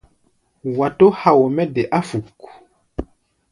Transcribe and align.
Wa 0.77 0.87
tó 0.97 1.07
hao 1.19 1.43
mɛ́ 1.55 1.65
de 1.75 1.83
áfuk. 1.99 2.39